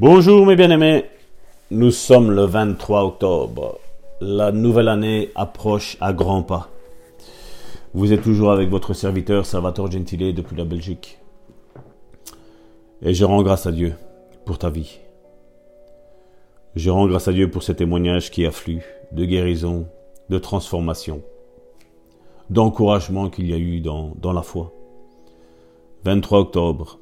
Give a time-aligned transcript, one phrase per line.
[0.00, 1.04] Bonjour mes bien-aimés,
[1.70, 3.78] nous sommes le 23 octobre.
[4.20, 6.68] La nouvelle année approche à grands pas.
[7.94, 11.20] Vous êtes toujours avec votre serviteur Salvatore Gentile depuis la Belgique.
[13.02, 13.94] Et je rends grâce à Dieu
[14.44, 14.98] pour ta vie.
[16.74, 18.82] Je rends grâce à Dieu pour ces témoignages qui affluent
[19.12, 19.86] de guérison,
[20.28, 21.22] de transformation,
[22.50, 24.72] d'encouragement qu'il y a eu dans, dans la foi.
[26.02, 26.98] 23 octobre.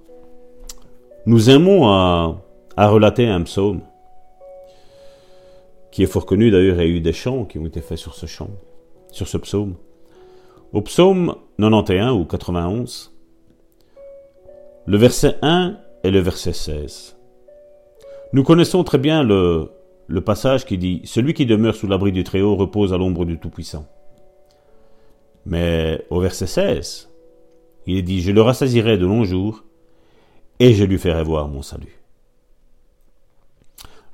[1.24, 2.36] Nous aimons à,
[2.76, 3.82] à relater un psaume
[5.90, 7.98] qui est fort connu d'ailleurs, il y a eu des chants qui ont été faits
[7.98, 8.50] sur ce chant,
[9.10, 9.76] sur ce psaume.
[10.72, 13.12] Au psaume 91 ou 91,
[14.86, 17.16] le verset 1 et le verset 16.
[18.32, 19.70] Nous connaissons très bien le,
[20.06, 23.38] le passage qui dit Celui qui demeure sous l'abri du Très-Haut repose à l'ombre du
[23.38, 23.86] Tout-Puissant.
[25.44, 27.10] Mais au verset 16,
[27.86, 29.64] il est dit Je le rassasirai de longs jours
[30.58, 32.01] et je lui ferai voir mon salut.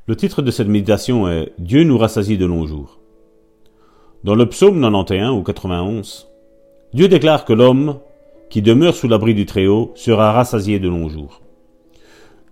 [0.09, 2.99] Le titre de cette méditation est Dieu nous rassasie de longs jours.
[4.25, 6.29] Dans le psaume 91 ou 91,
[6.95, 7.99] Dieu déclare que l'homme
[8.49, 11.43] qui demeure sous l'abri du Très-Haut sera rassasié de longs jours.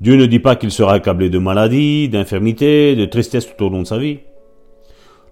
[0.03, 3.81] Dieu ne dit pas qu'il sera accablé de maladie, d'infirmité, de tristesse tout au long
[3.81, 4.19] de sa vie.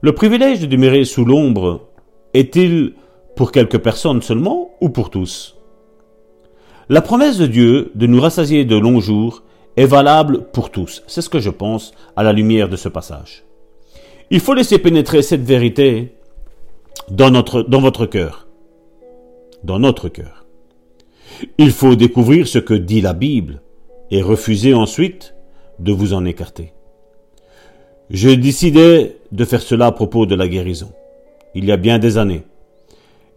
[0.01, 1.89] Le privilège de demeurer sous l'ombre
[2.33, 2.95] est-il
[3.37, 5.59] pour quelques personnes seulement ou pour tous?
[6.89, 9.43] La promesse de Dieu de nous rassasier de longs jours
[9.77, 11.03] est valable pour tous.
[11.07, 13.45] C'est ce que je pense à la lumière de ce passage.
[14.31, 16.15] Il faut laisser pénétrer cette vérité
[17.11, 18.47] dans, notre, dans votre cœur.
[19.63, 20.47] Dans notre cœur.
[21.59, 23.61] Il faut découvrir ce que dit la Bible
[24.11, 25.35] et refuser ensuite
[25.79, 26.73] de vous en écarter.
[28.11, 30.93] Je décidais de faire cela à propos de la guérison.
[31.55, 32.45] Il y a bien des années.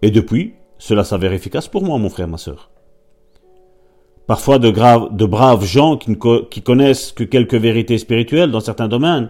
[0.02, 2.70] Et depuis, cela s'avère efficace pour moi, mon frère, ma sœur.
[4.28, 4.70] Parfois de,
[5.26, 6.18] braves gens qui,
[6.52, 9.30] qui connaissent que quelques vérités spirituelles dans certains domaines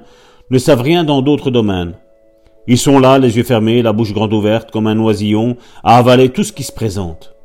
[0.50, 1.94] ne savent rien dans d'autres domaines.
[2.66, 6.30] Ils sont là, les yeux fermés, la bouche grande ouverte, comme un oisillon, à avaler
[6.30, 7.36] tout ce qui se présente.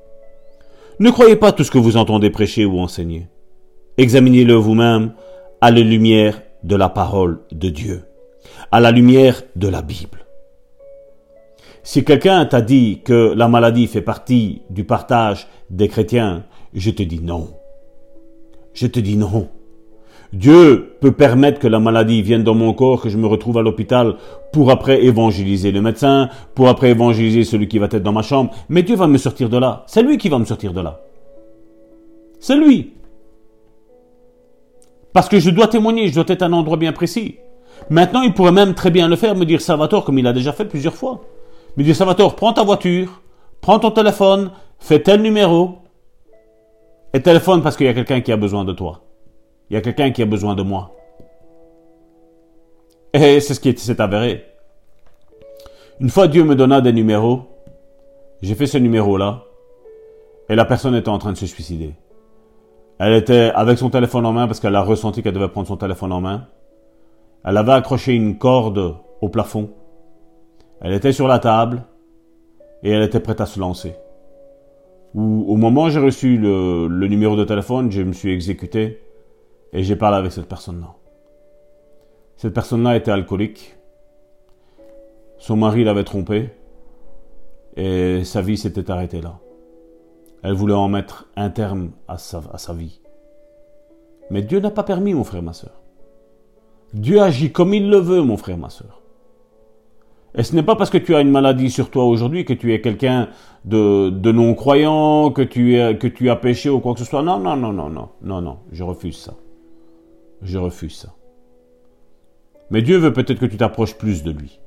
[0.99, 3.29] Ne croyez pas tout ce que vous entendez prêcher ou enseigner.
[3.99, 5.13] Examinez-le vous-même
[5.61, 8.05] à la lumière de la parole de Dieu,
[8.71, 10.27] à la lumière de la Bible.
[11.85, 17.03] Si quelqu'un t'a dit que la maladie fait partie du partage des chrétiens, je te
[17.03, 17.49] dis non.
[18.75, 19.49] Je te dis non.
[20.33, 23.63] Dieu peut permettre que la maladie vienne dans mon corps, que je me retrouve à
[23.63, 24.17] l'hôpital
[24.53, 28.51] pour après évangéliser le médecin, pour après évangéliser celui qui va être dans ma chambre.
[28.71, 29.85] Mais Dieu va me sortir de là.
[29.87, 31.01] C'est lui qui va me sortir de là.
[32.41, 32.95] C'est lui.
[35.13, 37.37] Parce que je dois témoigner, je dois être à un endroit bien précis.
[37.91, 40.53] Maintenant, il pourrait même très bien le faire, me dire Salvatore, comme il a déjà
[40.53, 41.21] fait plusieurs fois.
[41.77, 43.21] Me dire Salvatore, prends ta voiture,
[43.61, 45.82] prends ton téléphone, fais tel numéro,
[47.15, 49.03] et téléphone parce qu'il y a quelqu'un qui a besoin de toi.
[49.71, 50.95] Il y a quelqu'un qui a besoin de moi.
[53.13, 54.47] Et c'est ce qui s'est avéré.
[56.01, 57.43] Une fois Dieu me donna des numéros,
[58.41, 59.45] j'ai fait ce numéro-là,
[60.49, 61.95] et la personne était en train de se suicider.
[62.99, 65.77] Elle était avec son téléphone en main parce qu'elle a ressenti qu'elle devait prendre son
[65.77, 66.47] téléphone en main.
[67.45, 69.71] Elle avait accroché une corde au plafond.
[70.81, 71.85] Elle était sur la table
[72.83, 73.95] et elle était prête à se lancer
[75.15, 79.03] au moment où j'ai reçu le, numéro de téléphone, je me suis exécuté
[79.73, 80.95] et j'ai parlé avec cette personne-là.
[82.37, 83.77] Cette personne-là était alcoolique.
[85.39, 86.51] Son mari l'avait trompé
[87.77, 89.39] et sa vie s'était arrêtée là.
[90.43, 93.01] Elle voulait en mettre un terme à sa, à sa vie.
[94.31, 95.83] Mais Dieu n'a pas permis, mon frère, ma soeur.
[96.95, 99.02] Dieu agit comme il le veut, mon frère, ma soeur.
[100.35, 102.73] Et ce n'est pas parce que tu as une maladie sur toi aujourd'hui que tu
[102.73, 103.29] es quelqu'un
[103.65, 107.23] de, de non-croyant, que tu, que tu as péché ou quoi que ce soit.
[107.23, 109.35] Non, non, non, non, non, non, non, je refuse ça.
[110.41, 111.15] Je refuse ça.
[112.71, 114.59] Mais Dieu veut peut-être que tu t'approches plus de lui.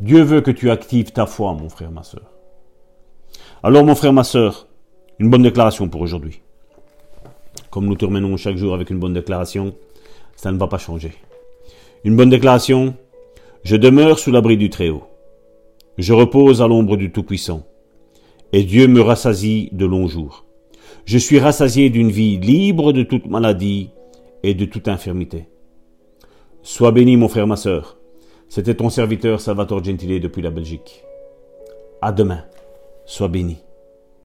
[0.00, 2.32] Dieu veut que tu actives ta foi, mon frère, ma soeur.
[3.62, 4.66] Alors, mon frère, ma soeur,
[5.18, 6.40] une bonne déclaration pour aujourd'hui.
[7.70, 9.74] Comme nous terminons chaque jour avec une bonne déclaration,
[10.34, 11.12] ça ne va pas changer.
[12.04, 12.94] Une bonne déclaration,
[13.62, 15.04] je demeure sous l'abri du Très-Haut.
[15.98, 17.66] Je repose à l'ombre du Tout-Puissant.
[18.52, 20.46] Et Dieu me rassasie de longs jours.
[21.04, 23.90] Je suis rassasié d'une vie libre de toute maladie
[24.42, 25.48] et de toute infirmité.
[26.62, 27.98] Sois béni, mon frère, ma sœur.
[28.48, 31.04] C'était ton serviteur Salvatore Gentile depuis la Belgique.
[32.00, 32.44] À demain.
[33.04, 33.58] Sois béni.